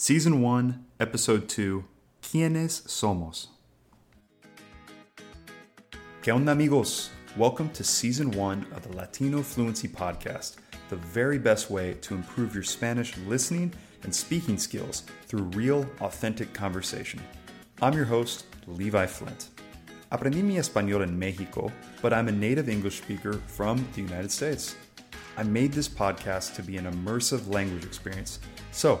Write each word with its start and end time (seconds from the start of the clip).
Season 0.00 0.40
1, 0.40 0.86
Episode 1.00 1.48
2 1.48 1.82
¿Quiénes 2.22 2.82
somos? 2.86 3.48
¿Qué 6.22 6.32
onda, 6.32 6.52
amigos? 6.52 7.10
Welcome 7.36 7.70
to 7.70 7.82
Season 7.82 8.30
1 8.30 8.68
of 8.76 8.86
the 8.86 8.96
Latino 8.96 9.42
Fluency 9.42 9.88
Podcast, 9.88 10.58
the 10.88 10.94
very 10.94 11.36
best 11.36 11.68
way 11.68 11.94
to 11.94 12.14
improve 12.14 12.54
your 12.54 12.62
Spanish 12.62 13.18
listening 13.26 13.72
and 14.04 14.14
speaking 14.14 14.56
skills 14.56 15.02
through 15.26 15.50
real, 15.56 15.84
authentic 16.00 16.52
conversation. 16.52 17.20
I'm 17.82 17.94
your 17.94 18.04
host, 18.04 18.44
Levi 18.68 19.06
Flint. 19.06 19.48
Aprendí 20.12 20.44
mi 20.44 20.58
español 20.58 21.02
en 21.02 21.18
Mexico, 21.18 21.72
but 22.02 22.12
I'm 22.12 22.28
a 22.28 22.32
native 22.32 22.68
English 22.68 22.98
speaker 22.98 23.32
from 23.48 23.84
the 23.96 24.02
United 24.02 24.30
States. 24.30 24.76
I 25.36 25.42
made 25.42 25.72
this 25.72 25.88
podcast 25.88 26.54
to 26.54 26.62
be 26.62 26.76
an 26.76 26.84
immersive 26.84 27.52
language 27.52 27.84
experience. 27.84 28.38
So, 28.70 29.00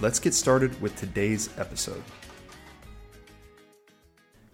Let's 0.00 0.20
get 0.22 0.32
started 0.32 0.80
with 0.80 0.92
today's 0.92 1.50
episode. 1.58 2.02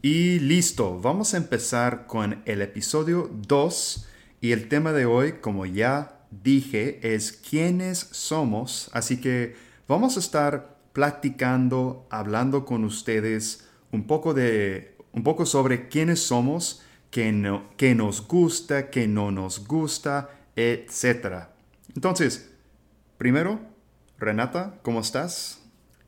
Y 0.01 0.39
listo, 0.39 0.99
vamos 0.99 1.35
a 1.35 1.37
empezar 1.37 2.07
con 2.07 2.43
el 2.47 2.63
episodio 2.63 3.31
2 3.47 4.09
y 4.41 4.53
el 4.53 4.69
tema 4.69 4.93
de 4.93 5.05
hoy, 5.05 5.41
como 5.43 5.67
ya 5.67 6.27
dije, 6.31 7.15
es 7.15 7.31
quiénes 7.33 7.99
somos, 7.99 8.89
así 8.95 9.21
que 9.21 9.55
vamos 9.87 10.17
a 10.17 10.21
estar 10.21 10.79
platicando, 10.95 12.07
hablando 12.09 12.65
con 12.65 12.83
ustedes 12.85 13.69
un 13.93 14.07
poco 14.07 14.33
de 14.33 14.97
un 15.13 15.25
poco 15.25 15.45
sobre 15.45 15.89
quiénes 15.89 16.21
somos, 16.21 16.81
qué, 17.11 17.33
no, 17.33 17.69
qué 17.77 17.95
nos 17.95 18.27
gusta, 18.27 18.89
qué 18.89 19.07
no 19.07 19.31
nos 19.31 19.67
gusta, 19.67 20.31
etc. 20.57 21.49
Entonces, 21.95 22.51
primero, 23.19 23.74
Renata, 24.19 24.75
¿cómo 24.83 25.01
estás? 25.01 25.61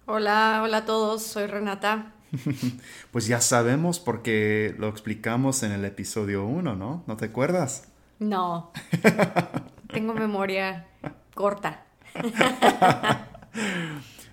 Hola, 0.06 0.60
hola 0.62 0.78
a 0.78 0.84
todos, 0.84 1.22
soy 1.22 1.46
Renata. 1.46 2.12
pues 3.10 3.26
ya 3.26 3.40
sabemos 3.40 3.98
porque 3.98 4.74
lo 4.78 4.88
explicamos 4.88 5.62
en 5.64 5.72
el 5.72 5.84
episodio 5.84 6.44
1, 6.44 6.76
¿no? 6.76 7.02
¿No 7.06 7.16
te 7.16 7.26
acuerdas? 7.26 7.88
No, 8.20 8.72
tengo 9.92 10.14
memoria 10.14 10.86
corta. 11.34 11.84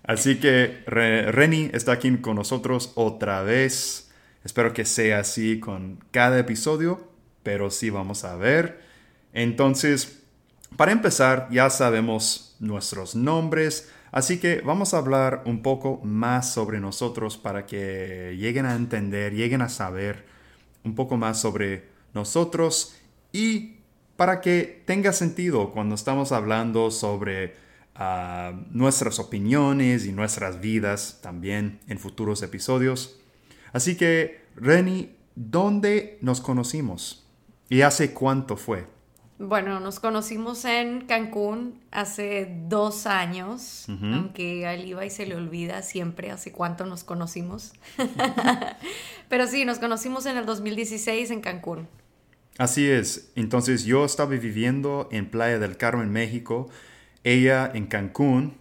Así 0.03 0.39
que 0.39 0.83
Reni 0.85 1.69
está 1.73 1.93
aquí 1.93 2.15
con 2.17 2.35
nosotros 2.35 2.91
otra 2.95 3.41
vez. 3.41 4.11
Espero 4.43 4.73
que 4.73 4.83
sea 4.83 5.19
así 5.19 5.61
con 5.61 6.03
cada 6.11 6.37
episodio, 6.37 7.09
pero 7.41 7.71
sí 7.71 7.89
vamos 7.89 8.25
a 8.25 8.35
ver. 8.35 8.81
Entonces, 9.31 10.22
para 10.77 10.91
empezar, 10.91 11.47
ya 11.51 11.69
sabemos 11.69 12.55
nuestros 12.59 13.15
nombres, 13.15 13.91
así 14.11 14.39
que 14.39 14.61
vamos 14.61 14.93
a 14.93 14.97
hablar 14.97 15.43
un 15.45 15.61
poco 15.61 15.99
más 16.03 16.53
sobre 16.53 16.79
nosotros 16.79 17.37
para 17.37 17.65
que 17.65 18.35
lleguen 18.37 18.65
a 18.65 18.75
entender, 18.75 19.33
lleguen 19.33 19.61
a 19.61 19.69
saber 19.69 20.25
un 20.83 20.95
poco 20.95 21.17
más 21.17 21.39
sobre 21.39 21.89
nosotros 22.13 22.95
y 23.31 23.77
para 24.15 24.41
que 24.41 24.83
tenga 24.85 25.11
sentido 25.11 25.71
cuando 25.71 25.95
estamos 25.95 26.31
hablando 26.31 26.91
sobre 26.91 27.55
uh, 27.99 28.55
nuestras 28.71 29.19
opiniones 29.19 30.05
y 30.05 30.11
nuestras 30.11 30.61
vidas 30.61 31.19
también 31.21 31.79
en 31.87 31.99
futuros 31.99 32.43
episodios. 32.43 33.19
Así 33.71 33.97
que, 33.97 34.45
Reni, 34.55 35.15
¿dónde 35.35 36.19
nos 36.21 36.41
conocimos? 36.41 37.25
¿Y 37.69 37.81
hace 37.81 38.13
cuánto 38.13 38.55
fue? 38.55 38.92
Bueno, 39.45 39.81
nos 39.81 39.99
conocimos 39.99 40.63
en 40.63 41.01
Cancún 41.01 41.77
hace 41.91 42.47
dos 42.69 43.05
años, 43.05 43.87
aunque 43.89 44.65
a 44.65 44.75
y 44.77 45.09
se 45.09 45.25
le 45.25 45.35
olvida 45.35 45.81
siempre 45.81 46.31
hace 46.31 46.53
cuánto 46.53 46.85
nos 46.85 47.03
conocimos. 47.03 47.73
Pero 49.29 49.45
sí, 49.47 49.65
nos 49.65 49.79
conocimos 49.79 50.25
en 50.27 50.37
el 50.37 50.45
2016 50.45 51.29
en 51.31 51.41
Cancún. 51.41 51.89
Así 52.57 52.89
es. 52.89 53.33
Entonces 53.35 53.83
yo 53.83 54.05
estaba 54.05 54.29
viviendo 54.29 55.09
en 55.11 55.29
Playa 55.29 55.59
del 55.59 55.75
Carmen, 55.75 56.09
México, 56.09 56.69
ella 57.25 57.69
en 57.73 57.87
Cancún. 57.87 58.55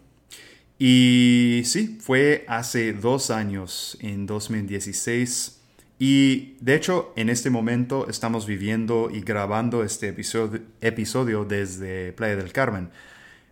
Y 0.81 1.63
sí, 1.65 1.97
fue 2.01 2.45
hace 2.49 2.93
dos 2.93 3.31
años, 3.31 3.97
en 4.01 4.27
2016. 4.27 5.62
Y 6.05 6.57
de 6.59 6.75
hecho, 6.75 7.13
en 7.15 7.29
este 7.29 7.49
momento 7.49 8.09
estamos 8.09 8.45
viviendo 8.45 9.09
y 9.09 9.21
grabando 9.21 9.85
este 9.85 10.09
episodio, 10.09 11.45
desde 11.45 12.13
Playa 12.15 12.35
del 12.35 12.53
Carmen. 12.53 12.91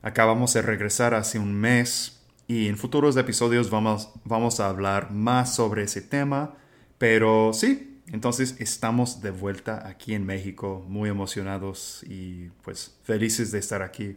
Acabamos 0.03 0.53
de 0.55 0.63
regresar 0.63 1.15
hace 1.15 1.39
un 1.39 1.55
mes 1.55 2.25
y 2.49 2.67
en 2.67 2.77
futuros 2.77 3.17
episodios 3.17 3.71
vamos, 3.71 4.11
vamos 4.25 4.59
a 4.59 4.69
hablar 4.69 5.13
más 5.13 5.55
sobre 5.55 5.85
ese 5.85 6.03
tema. 6.03 6.57
Pero 6.99 7.53
sí, 7.53 8.01
entonces 8.09 8.57
estamos 8.59 9.23
de 9.23 9.31
vuelta 9.31 9.87
aquí 9.87 10.15
en 10.15 10.27
México, 10.27 10.85
muy 10.89 11.09
emocionados 11.09 12.03
y 12.03 12.49
pues 12.65 12.97
felices 13.05 13.53
de 13.53 13.61
estar 13.61 13.81
aquí. 13.81 14.17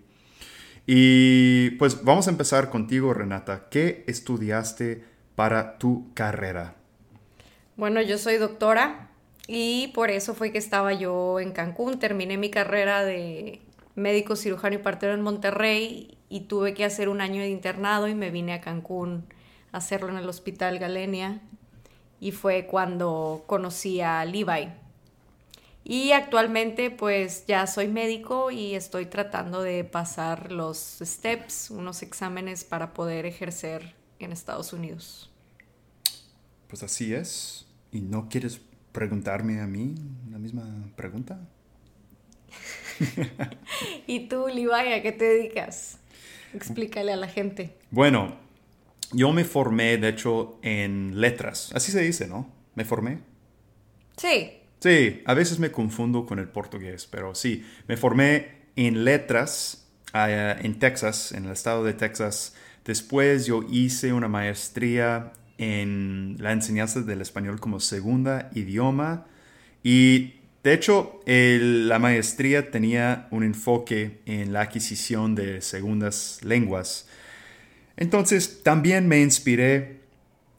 Y 0.87 1.69
pues 1.77 2.03
vamos 2.03 2.25
a 2.25 2.31
empezar 2.31 2.71
contigo, 2.71 3.13
Renata. 3.13 3.67
¿Qué 3.69 4.03
estudiaste 4.07 5.03
para 5.35 5.77
tu 5.77 6.11
carrera? 6.15 6.77
Bueno, 7.75 8.01
yo 8.01 8.19
soy 8.19 8.37
doctora 8.37 9.09
y 9.47 9.87
por 9.95 10.11
eso 10.11 10.35
fue 10.35 10.51
que 10.51 10.59
estaba 10.59 10.93
yo 10.93 11.39
en 11.39 11.51
Cancún. 11.51 11.97
Terminé 11.97 12.37
mi 12.37 12.51
carrera 12.51 13.03
de 13.03 13.61
médico 13.95 14.35
cirujano 14.35 14.75
y 14.75 14.77
partero 14.77 15.13
en 15.15 15.21
Monterrey 15.21 16.17
y 16.29 16.41
tuve 16.41 16.75
que 16.75 16.85
hacer 16.85 17.09
un 17.09 17.19
año 17.19 17.41
de 17.41 17.49
internado 17.49 18.07
y 18.07 18.13
me 18.13 18.29
vine 18.29 18.53
a 18.53 18.61
Cancún 18.61 19.25
a 19.71 19.77
hacerlo 19.77 20.09
en 20.09 20.17
el 20.17 20.29
Hospital 20.29 20.77
Galenia 20.77 21.41
y 22.19 22.31
fue 22.31 22.67
cuando 22.67 23.43
conocí 23.47 24.01
a 24.01 24.23
Levi. 24.23 24.69
Y 25.83 26.11
actualmente 26.11 26.91
pues 26.91 27.45
ya 27.47 27.65
soy 27.65 27.87
médico 27.87 28.51
y 28.51 28.75
estoy 28.75 29.07
tratando 29.07 29.63
de 29.63 29.83
pasar 29.83 30.51
los 30.51 30.99
steps, 31.01 31.71
unos 31.71 32.03
exámenes 32.03 32.63
para 32.63 32.93
poder 32.93 33.25
ejercer 33.25 33.95
en 34.19 34.31
Estados 34.31 34.73
Unidos. 34.73 35.32
Pues 36.73 36.81
así 36.81 37.13
es. 37.13 37.67
¿Y 37.91 38.01
no 38.01 38.29
quieres 38.29 38.59
preguntarme 38.93 39.61
a 39.61 39.67
mí 39.67 39.93
la 40.31 40.39
misma 40.39 40.65
pregunta? 40.95 41.39
¿Y 44.07 44.27
tú, 44.27 44.47
Levi, 44.47 44.71
a 44.71 45.03
qué 45.03 45.11
te 45.11 45.23
dedicas? 45.23 45.99
Explícale 46.51 47.13
a 47.13 47.15
la 47.15 47.27
gente. 47.27 47.77
Bueno, 47.91 48.39
yo 49.11 49.31
me 49.31 49.43
formé, 49.43 49.97
de 49.97 50.09
hecho, 50.09 50.57
en 50.63 51.21
letras. 51.21 51.71
Así 51.75 51.91
se 51.91 52.01
dice, 52.01 52.25
¿no? 52.27 52.51
¿Me 52.73 52.85
formé? 52.85 53.19
Sí. 54.17 54.53
Sí, 54.79 55.21
a 55.27 55.35
veces 55.35 55.59
me 55.59 55.69
confundo 55.69 56.25
con 56.25 56.39
el 56.39 56.49
portugués, 56.49 57.05
pero 57.05 57.35
sí, 57.35 57.63
me 57.87 57.97
formé 57.97 58.63
en 58.75 59.05
letras 59.05 59.91
ah, 60.11 60.55
en 60.59 60.79
Texas, 60.79 61.33
en 61.33 61.45
el 61.45 61.51
estado 61.51 61.83
de 61.83 61.93
Texas. 61.93 62.55
Después 62.83 63.45
yo 63.45 63.61
hice 63.69 64.11
una 64.11 64.27
maestría 64.27 65.33
en 65.57 66.35
la 66.39 66.51
enseñanza 66.51 67.01
del 67.01 67.21
español 67.21 67.59
como 67.59 67.79
segunda 67.79 68.49
idioma 68.53 69.25
y 69.83 70.35
de 70.63 70.73
hecho 70.73 71.19
la 71.25 71.99
maestría 71.99 72.71
tenía 72.71 73.27
un 73.31 73.43
enfoque 73.43 74.21
en 74.25 74.53
la 74.53 74.61
adquisición 74.61 75.35
de 75.35 75.61
segundas 75.61 76.39
lenguas. 76.43 77.07
Entonces 77.97 78.63
también 78.63 79.07
me 79.07 79.21
inspiré 79.21 80.01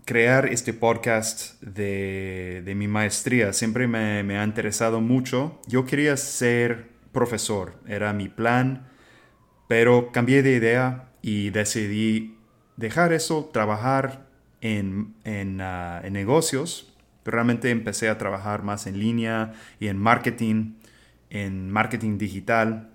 crear 0.04 0.46
este 0.46 0.74
podcast 0.74 1.60
de, 1.62 2.72
mi 2.76 2.86
maestría. 2.86 3.52
Siempre 3.52 3.86
me, 3.88 4.22
me, 4.22 4.38
ha 4.38 4.44
interesado 4.44 5.00
mucho. 5.00 5.60
Yo 5.66 5.86
quería 5.86 6.16
ser 6.16 6.90
profesor, 7.12 7.74
era 7.88 8.12
mi 8.12 8.28
plan, 8.28 8.86
pero 9.68 10.12
cambié 10.12 10.42
de 10.42 10.52
idea 10.52 11.08
y 11.22 11.50
decidí 11.50 12.36
dejar 12.76 13.12
eso, 13.12 13.50
trabajar 13.52 14.23
Ah, 14.64 16.00
en, 16.04 16.12
negocios, 16.12 16.94
pero 17.22 17.36
realmente 17.36 17.70
empecé 17.70 18.08
a 18.08 18.16
trabajar 18.16 18.62
más 18.62 18.86
en 18.86 18.98
línea 18.98 19.52
y 19.78 19.88
en 19.88 19.98
marketing, 19.98 20.74
en 21.30 21.70
marketing 21.70 22.16
digital. 22.16 22.90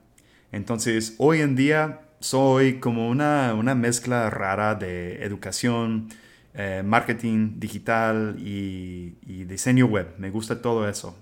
Entonces, 0.52 1.16
hoy 1.20 1.42
en 1.42 1.56
día 1.56 2.02
soy 2.20 2.80
como 2.80 3.08
una, 3.10 3.54
una 3.54 3.76
mezcla 3.76 4.30
rara 4.32 4.74
de 4.76 5.24
educación, 5.24 6.10
eh, 6.56 6.82
marketing 6.84 7.60
digital 7.60 8.36
y, 8.40 9.16
diseño 9.46 9.86
web. 9.86 10.16
Me 10.18 10.32
gusta 10.32 10.62
todo 10.62 10.90
eso. 10.90 11.16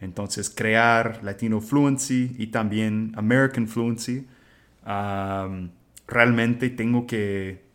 Entonces, 0.00 0.50
crear 0.50 1.20
Latino 1.22 1.60
Fluency 1.60 2.34
y 2.38 2.48
también 2.48 3.12
American 3.16 3.68
Fluency. 3.68 4.26
realmente 6.06 6.70
tengo 6.70 7.06
que 7.06 7.67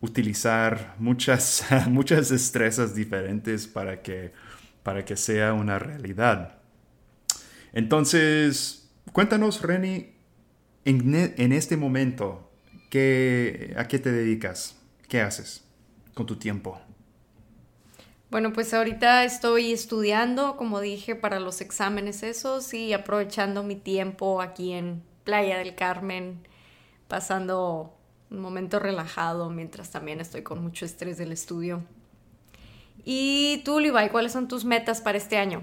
utilizar 0.00 0.94
muchas, 0.98 1.64
muchas 1.88 2.28
destrezas 2.28 2.94
diferentes 2.94 3.66
para 3.66 4.02
que, 4.02 4.32
para 4.82 5.04
que 5.04 5.16
sea 5.16 5.52
una 5.52 5.78
realidad. 5.78 6.58
Entonces, 7.72 8.90
cuéntanos, 9.12 9.62
Reni, 9.62 10.14
en, 10.84 11.52
este 11.52 11.76
momento, 11.76 12.50
¿qué, 12.90 13.74
¿a 13.76 13.88
qué 13.88 13.98
te 13.98 14.10
dedicas? 14.10 14.78
¿Qué 15.08 15.20
haces 15.20 15.64
con 16.14 16.26
tu 16.26 16.36
tiempo? 16.36 16.80
Bueno, 18.30 18.52
pues 18.52 18.74
ahorita 18.74 19.24
estoy 19.24 19.72
estudiando, 19.72 20.56
como 20.56 20.80
dije, 20.80 21.14
para 21.14 21.40
los 21.40 21.60
exámenes 21.60 22.22
esos 22.22 22.74
y 22.74 22.92
aprovechando 22.92 23.62
mi 23.62 23.76
tiempo 23.76 24.42
aquí 24.42 24.72
en 24.72 25.02
Playa 25.24 25.58
del 25.58 25.74
Carmen, 25.74 26.46
pasando 27.06 27.97
un 28.30 28.40
momento 28.40 28.78
relajado 28.78 29.50
mientras 29.50 29.90
también 29.90 30.20
estoy 30.20 30.42
con 30.42 30.62
mucho 30.62 30.84
estrés 30.84 31.18
del 31.18 31.32
estudio. 31.32 31.82
Y 33.04 33.62
tú, 33.64 33.80
Levi, 33.80 34.08
¿cuáles 34.10 34.32
son 34.32 34.48
tus 34.48 34.64
metas 34.64 35.00
para 35.00 35.18
este 35.18 35.38
año? 35.38 35.62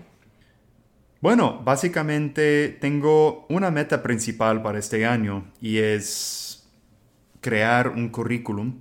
Bueno, 1.21 1.61
básicamente 1.63 2.69
tengo 2.69 3.45
una 3.49 3.71
meta 3.71 4.03
principal 4.03 4.61
para 4.61 4.79
este 4.79 5.05
año 5.05 5.51
y 5.61 5.77
es 5.77 6.67
crear 7.41 7.89
un 7.89 8.09
currículum 8.09 8.79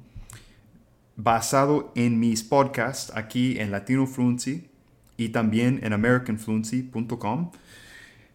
basado 1.17 1.93
en 1.95 2.19
mis 2.19 2.43
podcasts 2.43 3.13
aquí 3.15 3.59
en 3.59 3.71
Latino 3.71 4.07
Fluency 4.07 4.69
y 5.17 5.29
también 5.29 5.81
en 5.83 5.93
americanfluency.com. 5.93 7.53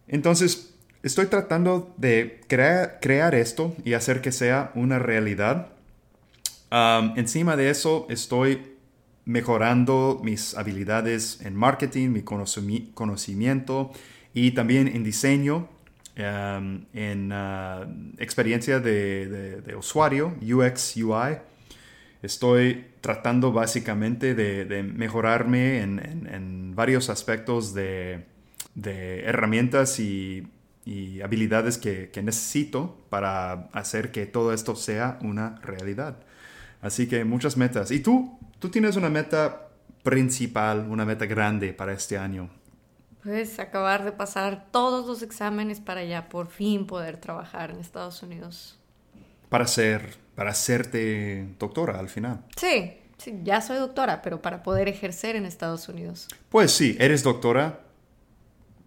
Entonces, 0.08 0.74
estoy 1.02 1.26
tratando 1.26 1.94
de 1.96 2.40
crear, 2.48 3.34
esto 3.34 3.74
y 3.84 3.94
hacer 3.94 4.20
que 4.20 4.32
sea 4.32 4.70
una 4.74 4.98
realidad. 4.98 5.68
encima 7.16 7.56
de 7.56 7.70
eso, 7.70 8.06
estoy 8.10 8.76
mejorando 9.24 10.20
mis 10.22 10.56
habilidades 10.56 11.40
en 11.42 11.54
marketing, 11.54 12.08
mi 12.10 12.22
conocimiento 12.22 13.92
y 14.34 14.52
también 14.52 14.88
en 14.88 15.04
diseño, 15.04 15.68
en 16.16 17.30
ah, 17.32 17.86
experiencia 18.18 18.80
de, 18.80 19.74
usuario, 19.78 20.34
UX, 20.40 20.96
UI. 20.96 21.38
Estoy 22.22 22.86
tratando 23.00 23.52
básicamente 23.52 24.34
de, 24.34 24.82
mejorarme 24.82 25.80
en, 25.80 26.74
varios 26.74 27.10
aspectos 27.10 27.74
de, 27.74 28.24
herramientas 29.24 29.98
y, 30.00 30.46
habilidades 31.22 31.78
que, 31.78 32.10
necesito 32.22 32.98
para 33.10 33.68
hacer 33.72 34.10
que 34.10 34.26
todo 34.26 34.52
esto 34.52 34.74
sea 34.76 35.18
una 35.22 35.56
realidad. 35.62 36.16
Así 36.82 37.06
que 37.06 37.24
muchas 37.24 37.56
metas. 37.56 37.90
¿Y 37.90 38.00
tú? 38.00 38.38
¿Tú 38.58 38.70
tienes 38.70 38.96
una 38.96 39.08
meta 39.10 39.68
principal, 40.02 40.86
una 40.88 41.04
meta 41.04 41.26
grande 41.26 41.72
para 41.72 41.92
este 41.92 42.16
año? 42.16 42.50
Pues 43.22 43.58
acabar 43.58 44.04
de 44.04 44.12
pasar 44.12 44.66
todos 44.70 45.06
los 45.06 45.22
exámenes 45.22 45.80
para 45.80 46.04
ya 46.04 46.28
por 46.28 46.48
fin 46.48 46.86
poder 46.86 47.18
trabajar 47.18 47.70
en 47.70 47.78
Estados 47.78 48.22
Unidos. 48.22 48.78
Para 49.50 49.66
ser, 49.66 50.16
para 50.34 50.50
hacerte 50.50 51.54
doctora 51.58 51.98
al 51.98 52.08
final. 52.08 52.42
Sí, 52.56 52.94
sí, 53.18 53.40
ya 53.42 53.60
soy 53.60 53.76
doctora, 53.76 54.22
pero 54.22 54.40
para 54.40 54.62
poder 54.62 54.88
ejercer 54.88 55.36
en 55.36 55.44
Estados 55.44 55.88
Unidos. 55.88 56.28
Pues 56.48 56.72
sí, 56.72 56.96
eres 56.98 57.22
doctora, 57.22 57.80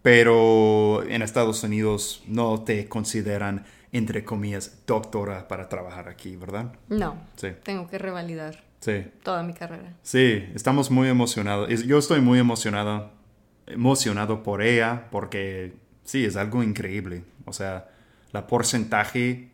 pero 0.04 1.02
en 1.08 1.22
Estados 1.22 1.62
Unidos 1.62 2.22
no 2.26 2.62
te 2.62 2.90
consideran, 2.90 3.64
entre 3.90 4.22
comillas, 4.22 4.82
doctora 4.86 5.48
para 5.48 5.70
trabajar 5.70 6.10
aquí, 6.10 6.36
¿verdad? 6.36 6.74
No. 6.90 7.16
Sí. 7.36 7.48
Tengo 7.62 7.88
que 7.88 7.96
revalidar. 7.96 8.64
Sí. 8.80 9.06
Toda 9.22 9.42
mi 9.42 9.54
carrera. 9.54 9.94
Sí, 10.02 10.44
estamos 10.54 10.90
muy 10.90 11.08
emocionados. 11.08 11.70
Yo 11.86 11.96
estoy 11.96 12.20
muy 12.20 12.38
emocionado, 12.38 13.12
emocionado 13.66 14.42
por 14.42 14.60
ella 14.60 15.08
porque 15.10 15.72
sí, 16.04 16.26
es 16.26 16.36
algo 16.36 16.62
increíble. 16.62 17.24
O 17.46 17.54
sea, 17.54 17.88
la 18.30 18.46
porcentaje... 18.46 19.52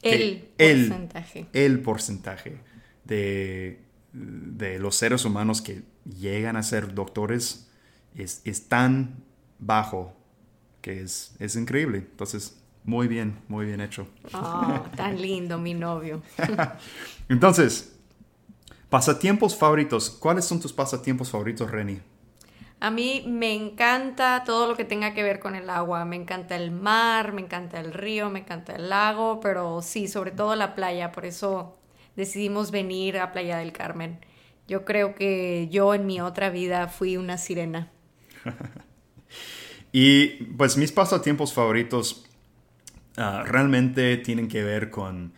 El 0.00 0.48
porcentaje. 0.56 1.46
El, 1.52 1.80
porcentaje 1.80 2.56
de, 3.02 3.80
de, 4.12 4.78
los 4.78 4.94
seres 4.94 5.24
humanos 5.24 5.60
que 5.60 5.82
llegan 6.04 6.54
a 6.54 6.62
ser 6.62 6.94
doctores 6.94 7.68
es, 8.14 8.42
es 8.44 8.68
tan 8.68 9.26
bajo 9.58 10.14
que 10.80 11.02
es, 11.02 11.34
es 11.38 11.56
increíble. 11.56 11.98
Entonces, 11.98 12.60
muy 12.84 13.08
bien, 13.08 13.38
muy 13.48 13.66
bien 13.66 13.80
hecho. 13.80 14.06
Oh, 14.32 14.84
tan 14.96 15.20
lindo, 15.20 15.58
mi 15.58 15.74
novio. 15.74 16.22
Entonces, 17.28 17.98
Pasatiempos 18.90 19.54
favoritos. 19.54 20.08
¿Cuáles 20.08 20.46
son 20.46 20.60
tus 20.60 20.72
pasatiempos 20.72 21.30
favoritos, 21.30 21.70
Reni? 21.70 22.00
A 22.80 22.90
mí 22.90 23.22
me 23.26 23.54
encanta 23.54 24.44
todo 24.46 24.66
lo 24.66 24.76
que 24.76 24.84
tenga 24.86 25.12
que 25.12 25.22
ver 25.22 25.40
con 25.40 25.54
el 25.54 25.68
agua. 25.68 26.06
Me 26.06 26.16
encanta 26.16 26.56
el 26.56 26.70
mar, 26.70 27.32
me 27.34 27.42
encanta 27.42 27.80
el 27.80 27.92
río, 27.92 28.30
me 28.30 28.38
encanta 28.38 28.76
el 28.76 28.88
lago, 28.88 29.40
pero 29.40 29.82
sí, 29.82 30.08
sobre 30.08 30.30
todo 30.30 30.56
la 30.56 30.74
playa. 30.74 31.12
Por 31.12 31.26
eso 31.26 31.76
decidimos 32.16 32.70
venir 32.70 33.18
a 33.18 33.32
Playa 33.32 33.58
del 33.58 33.72
Carmen. 33.72 34.20
Yo 34.66 34.86
creo 34.86 35.14
que 35.14 35.68
yo 35.70 35.92
en 35.92 36.06
mi 36.06 36.22
otra 36.22 36.48
vida 36.48 36.88
fui 36.88 37.18
una 37.18 37.36
sirena. 37.36 37.90
y 39.92 40.44
pues 40.56 40.76
mis 40.76 40.92
pasatiempos 40.92 41.52
favoritos 41.52 42.26
ah, 43.16 43.44
realmente 43.46 44.16
tienen 44.18 44.48
que 44.48 44.62
ver 44.62 44.90
con 44.90 45.32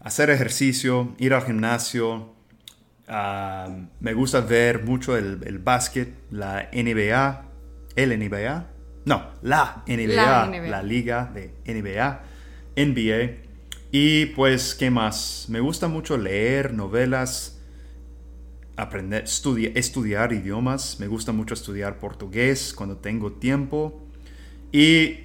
hacer 0.00 0.30
ejercicio, 0.30 1.14
ir 1.18 1.34
al 1.34 1.44
gimnasio, 1.44 2.34
me 4.00 4.12
gusta 4.12 4.40
ver 4.40 4.84
mucho 4.84 5.16
el, 5.16 5.40
el 5.46 5.58
básquet, 5.58 6.14
la 6.30 6.68
NBA, 6.72 7.44
el 7.96 8.18
NBA, 8.18 8.66
no, 9.04 9.30
la 9.42 9.82
NBA, 9.86 10.68
la, 10.68 10.82
liga 10.82 11.32
de 11.32 11.54
NBA, 11.64 12.22
NBA. 12.76 13.48
Y 13.90 14.26
pues, 14.26 14.74
¿qué 14.74 14.90
más? 14.90 15.46
Me 15.48 15.60
gusta 15.60 15.88
mucho 15.88 16.18
leer 16.18 16.74
novelas, 16.74 17.57
aprender, 18.78 19.24
estudiar 19.24 20.32
idiomas. 20.32 20.98
Me 21.00 21.08
gusta 21.08 21.32
mucho 21.32 21.54
estudiar 21.54 21.98
portugués 21.98 22.72
cuando 22.74 22.96
tengo 22.96 23.32
tiempo. 23.32 24.00
Y 24.72 25.18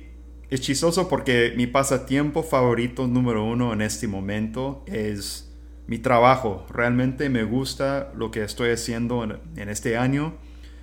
es 0.50 0.62
chistoso 0.62 1.08
porque 1.08 1.54
mi 1.56 1.68
pasatiempo 1.68 2.44
favorito 2.44 3.08
número 3.08 3.46
uno 3.46 3.72
en 3.72 3.82
este 3.82 4.08
momento 4.08 4.84
es 4.88 5.52
mi 5.86 6.00
trabajo. 6.00 6.66
Realmente 6.70 7.30
me 7.30 7.44
gusta 7.44 8.12
lo 8.16 8.32
que 8.32 8.44
estoy 8.44 8.72
haciendo 8.72 9.24
en, 9.24 9.70
este 9.70 9.98
año. 9.98 10.34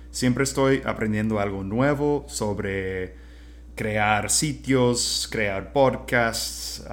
Siempre 0.09 0.45
estoy 0.45 0.81
aprendiendo 0.85 1.39
algo 1.39 1.63
nuevo 1.63 2.25
sobre 2.27 3.15
crear 3.75 4.29
sitios, 4.29 5.27
crear 5.29 5.73
podcasts 5.73 6.85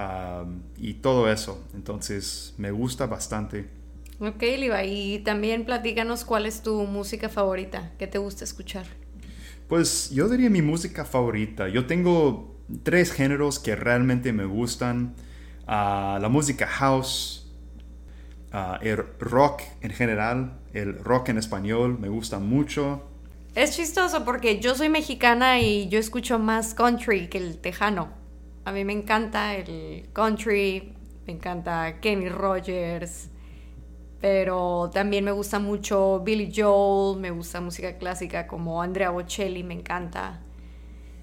y 0.77 0.95
todo 0.95 1.31
eso. 1.31 1.65
Entonces 1.73 2.53
me 2.57 2.71
gusta 2.71 3.05
bastante. 3.05 3.78
Ok, 4.19 4.41
Liva, 4.41 4.83
y 4.83 5.19
también 5.19 5.65
platícanos 5.65 6.25
cuál 6.25 6.45
es 6.45 6.61
tu 6.61 6.83
música 6.85 7.29
favorita, 7.29 7.93
qué 7.97 8.07
te 8.07 8.17
gusta 8.17 8.43
escuchar. 8.43 8.85
Pues 9.67 10.09
yo 10.11 10.27
diría 10.27 10.49
mi 10.49 10.61
música 10.61 11.05
favorita. 11.05 11.69
Yo 11.69 11.85
tengo 11.85 12.55
tres 12.83 13.11
géneros 13.11 13.59
que 13.59 13.75
realmente 13.75 14.33
me 14.33 14.45
gustan. 14.45 15.15
Ah, 15.67 16.17
la 16.21 16.27
música 16.29 16.67
house, 16.67 17.39
Ah, 18.51 18.79
el 18.81 18.97
rock 19.19 19.61
en 19.81 19.91
general, 19.91 20.59
el 20.73 20.97
rock 20.97 21.29
en 21.29 21.37
español, 21.37 21.99
me 21.99 22.09
gusta 22.09 22.39
mucho. 22.39 23.03
Es 23.53 23.75
chistoso 23.75 24.25
porque 24.25 24.59
yo 24.59 24.73
soy 24.73 24.89
mexicana 24.89 25.59
y 25.59 25.87
yo 25.89 25.99
escucho 25.99 26.39
más 26.39 26.73
country 26.73 27.27
que 27.27 27.37
el 27.37 27.59
tejano. 27.59 28.09
A 28.65 28.71
mí 28.71 28.83
me 28.85 28.93
encanta 28.93 29.55
el 29.55 30.09
country, 30.13 30.93
me 31.27 31.33
encanta 31.33 31.99
Kenny 31.99 32.29
Rogers, 32.29 33.29
pero 34.21 34.89
también 34.93 35.23
me 35.23 35.31
gusta 35.31 35.59
mucho 35.59 36.19
Billy 36.19 36.51
Joel, 36.55 37.19
me 37.19 37.31
gusta 37.31 37.61
música 37.61 37.97
clásica 37.97 38.47
como 38.47 38.81
Andrea 38.81 39.09
Bocelli, 39.09 39.63
me 39.63 39.73
encanta 39.73 40.41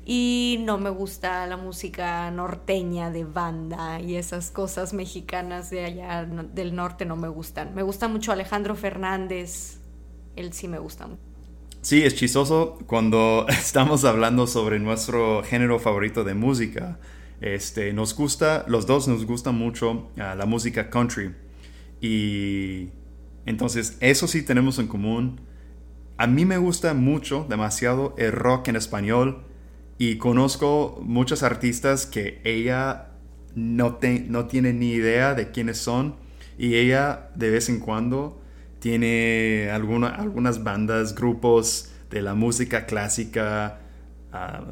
y 0.08 0.58
no 0.64 0.78
me 0.78 0.88
gusta 0.88 1.44
la 1.48 1.56
música 1.56 2.30
norteña 2.30 3.10
de 3.10 3.24
banda 3.24 4.00
y 4.00 4.14
esas 4.14 4.52
cosas 4.52 4.92
mexicanas 4.92 5.68
de 5.68 5.84
allá 5.84 6.24
del 6.24 6.76
norte 6.76 7.04
no 7.04 7.16
me 7.16 7.26
gustan. 7.26 7.74
Me 7.74 7.82
gusta 7.82 8.06
mucho 8.06 8.30
Alejandro 8.30 8.76
Fernández, 8.76 9.80
él 10.36 10.52
sí 10.52 10.68
me 10.68 10.78
gusta 10.78 11.08
mucho. 11.08 11.20
Sí, 11.82 12.04
es 12.04 12.14
chistoso 12.14 12.78
cuando 12.86 13.46
estamos 13.48 14.04
hablando 14.04 14.46
sobre 14.46 14.78
nuestro 14.78 15.42
género 15.42 15.80
favorito 15.80 16.22
de 16.22 16.34
música. 16.34 17.00
Este, 17.40 17.92
nos 17.92 18.14
gusta, 18.14 18.64
los 18.68 18.86
dos 18.86 19.08
nos 19.08 19.26
gusta 19.26 19.50
mucho 19.50 20.08
ah, 20.18 20.36
la 20.36 20.46
música 20.46 20.88
country. 20.88 21.34
Y 22.06 22.92
entonces 23.46 23.96
eso 24.00 24.28
sí 24.28 24.42
tenemos 24.42 24.78
en 24.78 24.86
común. 24.86 25.40
A 26.16 26.28
mí 26.28 26.44
me 26.44 26.56
gusta 26.56 26.94
mucho, 26.94 27.46
demasiado, 27.48 28.14
el 28.16 28.30
rock 28.30 28.68
en 28.68 28.76
español. 28.76 29.42
Y 29.98 30.16
conozco 30.16 31.00
muchos 31.02 31.42
artistas 31.42 32.06
que 32.06 32.40
ella 32.44 33.08
no, 33.56 33.98
no 34.28 34.46
tiene 34.46 34.72
ni 34.72 34.92
idea 34.92 35.34
de 35.34 35.50
quiénes 35.50 35.78
son. 35.78 36.14
Y 36.56 36.76
ella 36.76 37.30
de 37.34 37.50
vez 37.50 37.68
en 37.68 37.80
cuando 37.80 38.40
tiene 38.78 39.70
alguna, 39.72 40.08
algunas 40.08 40.62
bandas, 40.62 41.14
grupos 41.14 41.90
de 42.10 42.22
la 42.22 42.34
música 42.34 42.86
clásica, 42.86 43.80
ah, 44.32 44.64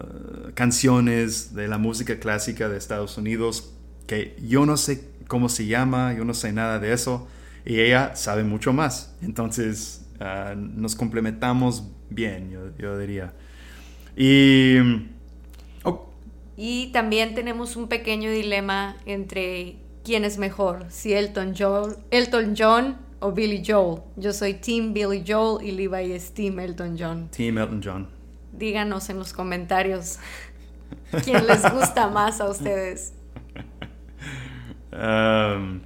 canciones 0.55 1.53
de 1.53 1.67
la 1.67 1.79
música 1.79 2.21
clásica 2.21 2.69
de 2.69 2.79
Estados 2.79 3.19
Unidos, 3.19 3.75
que 4.07 4.37
yo 4.47 4.67
no 4.67 4.77
sé 4.77 5.14
cómo 5.29 5.49
se 5.49 5.67
llama, 5.67 6.15
yo 6.15 6.25
no 6.25 6.35
sé 6.35 6.53
nada 6.53 6.79
de 6.79 6.93
eso, 6.93 7.27
y 7.65 7.81
ella 7.81 8.15
sabe 8.17 8.45
mucho 8.45 8.73
más. 8.73 9.17
Entonces 9.23 10.07
ah, 10.21 10.55
nos 10.57 10.95
complementamos 10.95 11.85
bien, 12.11 12.51
yo, 12.79 12.99
diría. 12.99 13.33
Y, 14.17 14.77
oh. 15.83 16.11
y 16.57 16.89
también 16.93 17.35
tenemos 17.35 17.77
un 17.77 17.89
pequeño 17.89 18.31
dilema 18.31 18.97
entre 19.07 19.77
quién 20.05 20.25
es 20.25 20.39
mejor, 20.39 20.87
si 20.91 21.15
Elton 21.15 21.55
John, 21.59 21.97
Elton 22.11 22.55
John 22.57 22.97
o 23.21 23.33
Billy 23.33 23.63
Joel. 23.67 24.03
Yo 24.17 24.33
soy 24.33 24.55
Team 24.55 24.93
Billy 24.93 25.25
Joel 25.27 25.67
y 25.67 25.73
Levi 25.73 26.13
es 26.13 26.33
Team 26.33 26.61
Elton 26.61 26.97
John. 26.99 27.29
Team 27.31 27.59
Elton 27.59 27.81
John. 27.83 28.09
Díganos 28.53 29.09
en 29.09 29.19
los 29.19 29.33
comentarios 29.33 30.19
quién 31.25 31.47
les 31.47 31.63
gusta 31.73 32.09
más 32.09 32.41
a 32.41 32.51
ustedes. 32.51 33.15
Um, 34.95 35.81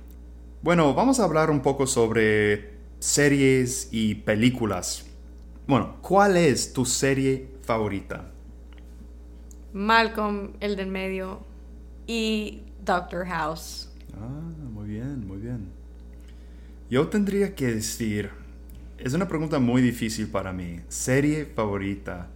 bueno, 0.61 0.93
vamos 0.93 1.19
a 1.19 1.25
hablar 1.25 1.51
un 1.51 1.61
poco 1.61 1.87
sobre 1.87 2.75
series 2.99 3.89
y 3.91 4.17
películas. 4.17 5.07
Bueno, 5.67 5.97
¿cuál 6.03 6.37
es 6.37 6.73
tu 6.73 6.85
serie 6.85 7.49
favorita? 7.63 8.31
Malcolm, 9.73 10.53
el 10.61 10.77
del 10.77 10.89
medio, 10.89 11.41
y 12.07 12.63
Doctor 12.85 13.27
House. 13.27 13.91
Ah, 14.15 14.41
muy 14.73 14.89
bien, 14.89 15.27
muy 15.27 15.39
bien. 15.39 15.71
Yo 16.91 17.09
tendría 17.09 17.55
que 17.55 17.67
decir, 17.67 18.31
es 18.99 19.15
una 19.15 19.29
pregunta 19.29 19.59
muy 19.59 19.81
difícil 19.83 20.29
para 20.29 20.53
mí. 20.53 20.81
Serie 20.89 21.47
favorita. 21.47 22.29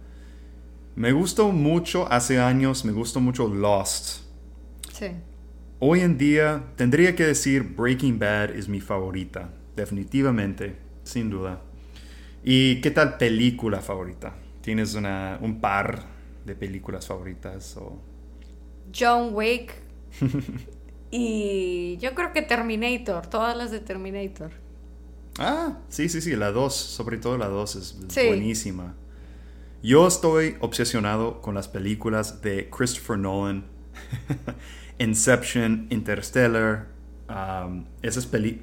Me 0.95 1.11
gustó 1.11 1.51
mucho, 1.51 2.11
hace 2.11 2.39
años 2.39 2.85
me 2.85 2.91
gustó 2.91 3.19
mucho 3.19 3.47
Lost. 3.47 4.21
Sí. 4.91 5.07
Hoy 5.79 6.01
en 6.01 6.17
día 6.17 6.63
tendría 6.75 7.15
que 7.15 7.25
decir 7.25 7.63
Breaking 7.63 8.19
Bad 8.19 8.51
es 8.51 8.67
mi 8.67 8.79
favorita, 8.79 9.49
definitivamente, 9.75 10.77
sin 11.03 11.29
duda. 11.29 11.61
¿Y 12.43 12.81
qué 12.81 12.91
tal 12.91 13.17
película 13.17 13.81
favorita? 13.81 14.35
¿Tienes 14.61 14.95
una, 14.95 15.37
un 15.41 15.59
par 15.59 16.03
de 16.45 16.55
películas 16.55 17.07
favoritas? 17.07 17.75
O... 17.77 18.01
John 18.93 19.33
Wick. 19.33 19.73
Y 21.15 21.97
yo 21.97 22.15
creo 22.15 22.33
que 22.33 22.41
Terminator, 22.41 23.27
todas 23.27 23.55
las 23.55 23.69
de 23.69 23.79
Terminator. 23.79 24.49
Ah, 25.37 25.77
sí, 25.87 26.09
sí, 26.09 26.21
sí, 26.21 26.35
la 26.35 26.51
2, 26.51 26.73
sobre 26.73 27.19
todo 27.19 27.37
la 27.37 27.49
2 27.49 27.75
es 27.75 27.97
buenísima. 28.15 28.95
Yo 29.83 30.07
estoy 30.07 30.55
obsesionado 30.59 31.39
con 31.39 31.53
las 31.53 31.67
películas 31.67 32.41
de 32.41 32.67
Christopher 32.67 33.19
Nolan, 33.19 33.63
Inception, 34.99 35.87
Interstellar, 35.89 36.87
um, 37.29 37.85
esas 38.01 38.25
peli 38.25 38.61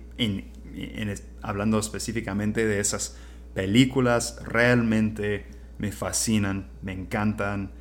hablando 1.42 1.78
específicamente 1.78 2.66
de 2.66 2.80
esas 2.80 3.16
películas, 3.54 4.38
realmente 4.44 5.46
me 5.78 5.92
fascinan, 5.92 6.68
me 6.82 6.92
encantan. 6.92 7.72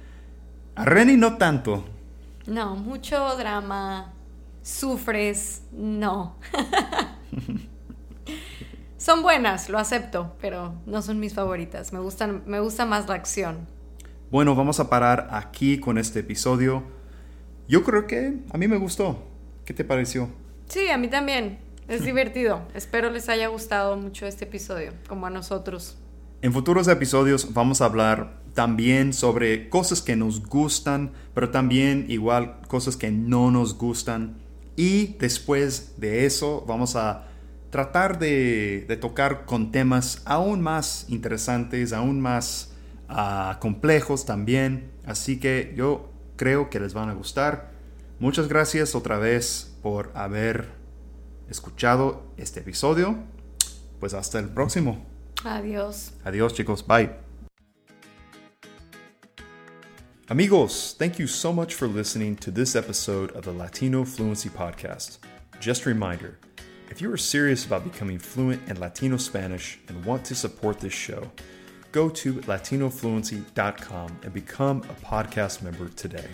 A 0.75 0.85
Renny 0.85 1.17
no 1.17 1.37
tanto. 1.37 1.85
No, 2.47 2.75
mucho 2.75 3.35
drama, 3.37 4.13
sufres, 4.61 5.63
no. 5.71 6.37
son 8.97 9.21
buenas, 9.21 9.69
lo 9.69 9.77
acepto, 9.77 10.35
pero 10.41 10.75
no 10.85 11.01
son 11.01 11.19
mis 11.19 11.33
favoritas. 11.33 11.93
Me 11.93 11.99
gustan, 11.99 12.43
me 12.45 12.59
gusta 12.59 12.85
más 12.85 13.07
la 13.07 13.15
acción. 13.15 13.67
Bueno, 14.31 14.55
vamos 14.55 14.79
a 14.79 14.89
parar 14.89 15.27
aquí 15.31 15.79
con 15.79 15.97
este 15.97 16.19
episodio. 16.19 16.83
Yo 17.69 17.83
creo 17.83 18.07
que 18.07 18.33
a 18.49 18.57
mí 18.57 18.67
me 18.67 18.77
gustó. 18.77 19.23
¿Qué 19.63 19.75
te 19.75 19.83
pareció? 19.83 20.27
Sí, 20.69 20.89
a 20.89 20.97
mí 20.97 21.07
también. 21.07 21.59
Es 21.87 22.03
divertido. 22.03 22.63
Espero 22.73 23.11
les 23.11 23.29
haya 23.29 23.47
gustado 23.47 23.95
mucho 23.95 24.25
este 24.25 24.45
episodio, 24.45 24.93
como 25.07 25.27
a 25.27 25.29
nosotros. 25.29 25.95
En 26.41 26.51
futuros 26.51 26.87
episodios 26.87 27.53
vamos 27.53 27.81
a 27.81 27.85
hablar 27.85 28.41
también 28.55 29.13
sobre 29.13 29.69
cosas 29.69 30.01
que 30.01 30.15
nos 30.15 30.43
gustan, 30.47 31.11
pero 31.35 31.51
también 31.51 32.07
igual 32.09 32.59
cosas 32.67 32.97
que 32.97 33.11
no 33.11 33.51
nos 33.51 33.77
gustan. 33.77 34.39
Y 34.75 35.17
después 35.19 35.93
de 35.97 36.25
eso 36.25 36.65
vamos 36.67 36.95
a 36.95 37.27
tratar 37.69 38.17
de, 38.17 38.97
tocar 38.99 39.45
con 39.45 39.71
temas 39.71 40.23
aún 40.25 40.61
más 40.61 41.05
interesantes, 41.07 41.93
aún 41.93 42.19
más 42.19 42.71
ah, 43.07 43.59
complejos 43.61 44.25
también. 44.25 44.89
Así 45.05 45.39
que 45.39 45.73
yo 45.77 46.09
creo 46.39 46.69
que 46.69 46.79
les 46.79 46.93
van 46.93 47.09
a 47.09 47.13
gustar. 47.13 47.69
Muchas 48.17 48.47
gracias 48.47 48.95
otra 48.95 49.17
vez 49.17 49.75
por 49.83 50.09
haber 50.15 50.69
escuchado 51.49 52.23
este 52.37 52.61
episodio. 52.61 53.17
Pues 53.99 54.13
hasta 54.13 54.39
el 54.39 54.47
próximo. 54.47 55.05
Adiós. 55.43 56.13
Adiós 56.23 56.53
chicos. 56.53 56.85
Bye. 56.87 57.11
Amigos, 60.29 60.95
thank 60.97 61.19
you 61.19 61.27
so 61.27 61.51
much 61.51 61.73
for 61.73 61.89
listening 61.89 62.37
to 62.37 62.51
this 62.51 62.75
episode 62.75 63.31
of 63.35 63.43
the 63.43 63.51
Latino 63.51 64.05
Fluency 64.05 64.49
Podcast. 64.49 65.17
Just 65.59 65.85
a 65.85 65.89
reminder 65.89 66.37
if 66.89 67.01
you 67.01 67.11
are 67.11 67.17
serious 67.17 67.65
about 67.65 67.83
becoming 67.83 68.17
fluent 68.17 68.61
in 68.69 68.79
Latino 68.79 69.17
Spanish 69.17 69.79
and 69.89 70.05
want 70.05 70.23
to 70.25 70.35
support 70.35 70.79
this 70.79 70.93
show, 70.93 71.31
go 71.91 72.09
to 72.09 72.33
latinofluency.com 72.33 74.19
and 74.23 74.33
become 74.33 74.77
a 74.83 75.05
podcast 75.05 75.61
member 75.61 75.89
today. 75.89 76.27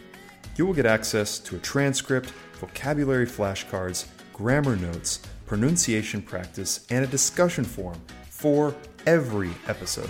You 0.58 0.66
will 0.66 0.74
get 0.74 0.86
access 0.86 1.40
to 1.40 1.56
a 1.56 1.60
transcript, 1.60 2.32
vocabulary 2.60 3.26
flashcards, 3.26 4.08
grammar 4.34 4.76
notes, 4.76 5.22
pronunciation 5.46 6.22
practice, 6.22 6.86
and 6.90 7.04
a 7.04 7.08
discussion 7.08 7.64
forum 7.64 8.02
for 8.30 8.76
every 9.06 9.52
episode. 9.68 10.10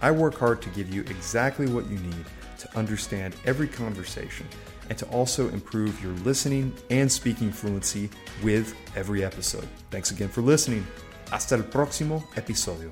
I 0.00 0.10
work 0.10 0.38
hard 0.38 0.62
to 0.62 0.68
give 0.70 0.92
you 0.92 1.02
exactly 1.02 1.66
what 1.66 1.88
you 1.88 1.98
need 1.98 2.24
to 2.58 2.76
understand 2.76 3.34
every 3.44 3.68
conversation 3.68 4.46
and 4.88 4.98
to 4.98 5.06
also 5.06 5.48
improve 5.50 6.02
your 6.02 6.12
listening 6.24 6.72
and 6.90 7.10
speaking 7.10 7.52
fluency 7.52 8.10
with 8.42 8.74
every 8.96 9.24
episode. 9.24 9.68
Thanks 9.90 10.10
again 10.10 10.28
for 10.28 10.42
listening. 10.42 10.86
Hasta 11.30 11.56
el 11.56 11.62
próximo 11.62 12.24
episodio. 12.36 12.90